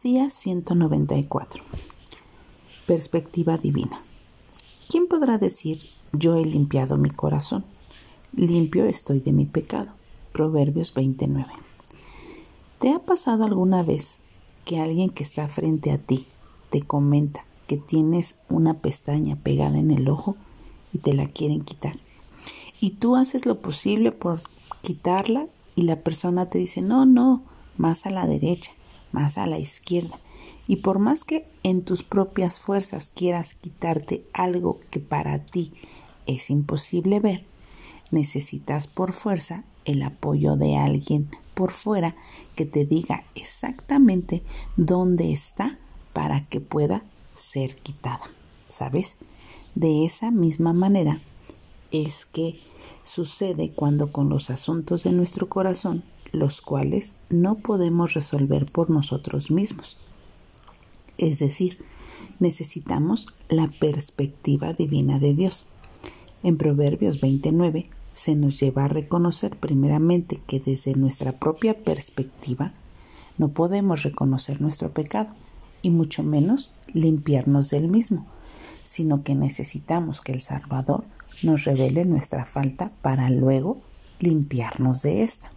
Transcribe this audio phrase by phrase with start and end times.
[0.00, 1.60] Día 194.
[2.86, 4.00] Perspectiva divina.
[4.88, 5.82] ¿Quién podrá decir,
[6.12, 7.64] yo he limpiado mi corazón?
[8.32, 9.90] Limpio estoy de mi pecado.
[10.32, 11.50] Proverbios 29.
[12.78, 14.20] ¿Te ha pasado alguna vez
[14.64, 16.28] que alguien que está frente a ti
[16.70, 20.36] te comenta que tienes una pestaña pegada en el ojo
[20.92, 21.98] y te la quieren quitar?
[22.80, 24.40] Y tú haces lo posible por
[24.80, 27.42] quitarla y la persona te dice, no, no,
[27.76, 28.70] más a la derecha
[29.12, 30.18] más a la izquierda.
[30.66, 35.72] Y por más que en tus propias fuerzas quieras quitarte algo que para ti
[36.26, 37.44] es imposible ver,
[38.10, 42.14] necesitas por fuerza el apoyo de alguien por fuera
[42.54, 44.42] que te diga exactamente
[44.76, 45.78] dónde está
[46.12, 47.02] para que pueda
[47.36, 48.20] ser quitada.
[48.68, 49.16] ¿Sabes?
[49.74, 51.18] De esa misma manera
[51.90, 52.60] es que
[53.02, 59.50] sucede cuando con los asuntos de nuestro corazón los cuales no podemos resolver por nosotros
[59.50, 59.96] mismos.
[61.16, 61.78] Es decir,
[62.38, 65.66] necesitamos la perspectiva divina de Dios.
[66.42, 72.72] En Proverbios 29 se nos lleva a reconocer primeramente que desde nuestra propia perspectiva
[73.36, 75.30] no podemos reconocer nuestro pecado
[75.82, 78.26] y mucho menos limpiarnos del mismo,
[78.84, 81.04] sino que necesitamos que el Salvador
[81.42, 83.78] nos revele nuestra falta para luego
[84.18, 85.52] limpiarnos de esta.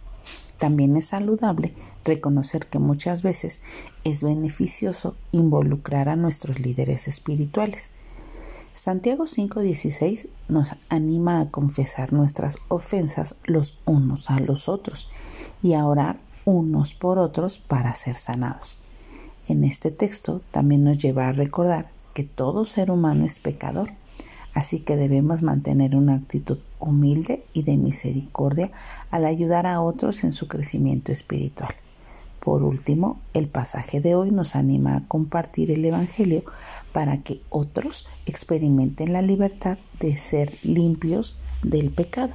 [0.62, 1.74] También es saludable
[2.04, 3.60] reconocer que muchas veces
[4.04, 7.90] es beneficioso involucrar a nuestros líderes espirituales.
[8.72, 15.10] Santiago 5:16 nos anima a confesar nuestras ofensas los unos a los otros
[15.64, 18.78] y a orar unos por otros para ser sanados.
[19.48, 23.94] En este texto también nos lleva a recordar que todo ser humano es pecador
[24.54, 28.70] Así que debemos mantener una actitud humilde y de misericordia
[29.10, 31.74] al ayudar a otros en su crecimiento espiritual.
[32.38, 36.42] Por último, el pasaje de hoy nos anima a compartir el Evangelio
[36.92, 42.34] para que otros experimenten la libertad de ser limpios del pecado.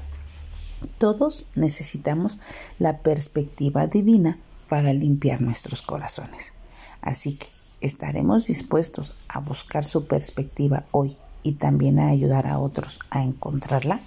[0.98, 2.40] Todos necesitamos
[2.80, 4.40] la perspectiva divina
[4.70, 6.54] para limpiar nuestros corazones.
[7.02, 7.48] Así que
[7.82, 11.18] estaremos dispuestos a buscar su perspectiva hoy
[11.48, 14.00] y también a ayudar a otros a encontrarla.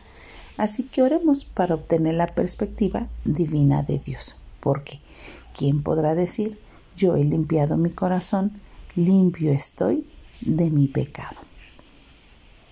[0.56, 5.00] Así que oremos para obtener la perspectiva divina de Dios, porque
[5.56, 6.58] ¿quién podrá decir,
[6.96, 8.52] yo he limpiado mi corazón,
[8.94, 10.06] limpio estoy
[10.42, 11.49] de mi pecado?